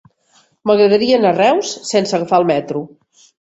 [0.69, 2.87] M'agradaria anar a Reus sense agafar el metro.